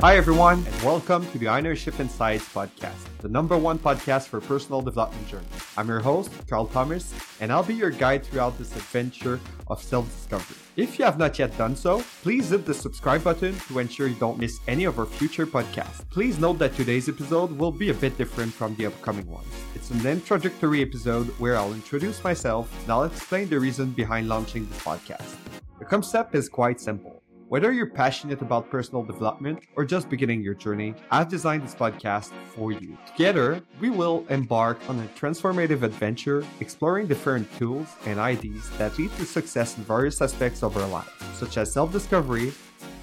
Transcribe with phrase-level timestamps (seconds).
[0.00, 4.80] Hi, everyone, and welcome to the Ownership Insights podcast, the number one podcast for personal
[4.80, 5.48] development journey.
[5.76, 10.06] I'm your host, Carl Thomas, and I'll be your guide throughout this adventure of self
[10.14, 10.56] discovery.
[10.76, 14.14] If you have not yet done so, please hit the subscribe button to ensure you
[14.14, 16.08] don't miss any of our future podcasts.
[16.10, 19.52] Please note that today's episode will be a bit different from the upcoming ones.
[19.74, 24.68] It's an introductory episode where I'll introduce myself and I'll explain the reason behind launching
[24.68, 25.34] this podcast.
[25.80, 27.17] The concept is quite simple.
[27.48, 32.30] Whether you're passionate about personal development or just beginning your journey, I've designed this podcast
[32.54, 32.98] for you.
[33.06, 39.10] Together, we will embark on a transformative adventure exploring different tools and ideas that lead
[39.12, 42.52] to success in various aspects of our lives, such as self discovery,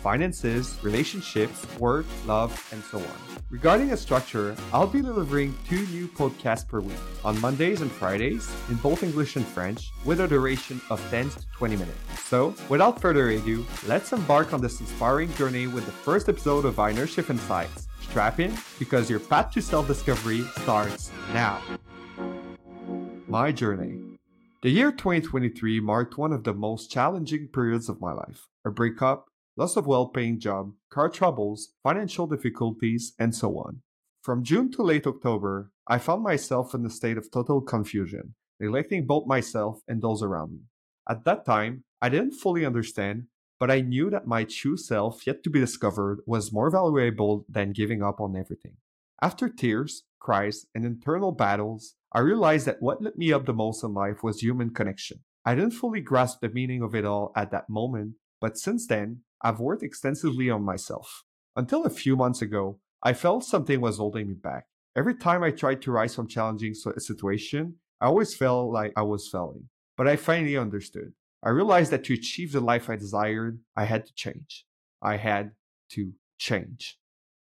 [0.05, 3.17] finances, relationships, work, love, and so on.
[3.49, 8.47] Regarding a structure, I'll be delivering two new podcasts per week on Mondays and Fridays
[8.69, 11.97] in both English and French with a duration of 10 to 20 minutes.
[12.23, 16.77] So, without further ado, let's embark on this inspiring journey with the first episode of
[16.77, 17.87] Ownership Insights.
[18.01, 21.59] Strap in because your path to self discovery starts now.
[23.27, 23.97] My journey.
[24.61, 28.47] The year 2023 marked one of the most challenging periods of my life.
[28.65, 33.81] A breakup, loss of well paying job, car troubles, financial difficulties, and so on.
[34.21, 39.05] From June to late October, I found myself in a state of total confusion, neglecting
[39.05, 40.59] both myself and those around me.
[41.07, 43.27] At that time, I didn't fully understand,
[43.59, 47.71] but I knew that my true self, yet to be discovered, was more valuable than
[47.71, 48.77] giving up on everything.
[49.21, 53.83] After tears, cries, and internal battles, I realized that what lit me up the most
[53.83, 55.19] in life was human connection.
[55.45, 59.21] I didn't fully grasp the meaning of it all at that moment, but since then,
[59.45, 61.23] I've worked extensively on myself.
[61.55, 64.65] Until a few months ago, I felt something was holding me back.
[64.95, 69.29] Every time I tried to rise from challenging situation, I always felt like I was
[69.29, 69.69] failing.
[69.97, 71.13] But I finally understood.
[71.43, 74.65] I realized that to achieve the life I desired, I had to change.
[74.99, 75.51] I had
[75.91, 76.97] to change.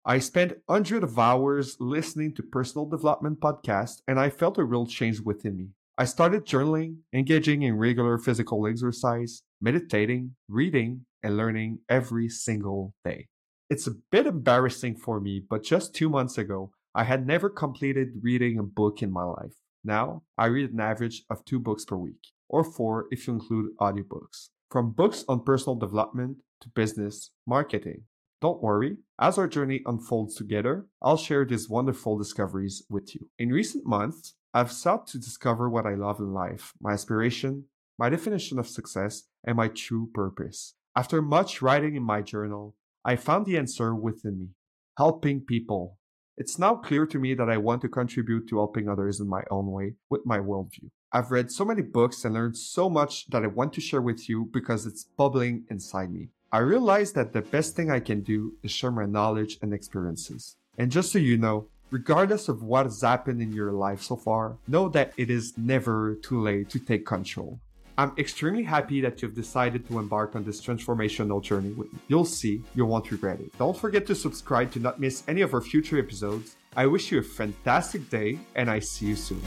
[0.05, 4.87] I spent hundreds of hours listening to personal development podcasts, and I felt a real
[4.87, 5.71] change within me.
[6.01, 13.29] I started journaling, engaging in regular physical exercise, meditating, reading, and learning every single day.
[13.69, 18.13] It's a bit embarrassing for me, but just two months ago, I had never completed
[18.23, 19.53] reading a book in my life.
[19.85, 23.77] Now, I read an average of two books per week, or four if you include
[23.79, 24.49] audiobooks.
[24.71, 28.05] From books on personal development to business, marketing.
[28.41, 33.29] Don't worry, as our journey unfolds together, I'll share these wonderful discoveries with you.
[33.39, 37.67] In recent months, I've sought to discover what I love in life, my aspiration,
[37.99, 40.75] my definition of success, and my true purpose.
[40.97, 42.75] After much writing in my journal,
[43.05, 44.49] I found the answer within me
[44.97, 45.97] helping people.
[46.37, 49.43] It's now clear to me that I want to contribute to helping others in my
[49.51, 50.89] own way with my worldview.
[51.13, 54.29] I've read so many books and learned so much that I want to share with
[54.29, 56.29] you because it's bubbling inside me.
[56.53, 60.57] I realize that the best thing I can do is share my knowledge and experiences.
[60.79, 64.57] And just so you know, regardless of what has happened in your life so far,
[64.67, 67.61] know that it is never too late to take control.
[67.97, 72.01] I'm extremely happy that you've decided to embark on this transformational journey with me.
[72.09, 73.57] You'll see, you won't regret it.
[73.57, 76.57] Don't forget to subscribe to not miss any of our future episodes.
[76.75, 79.43] I wish you a fantastic day, and I see you soon.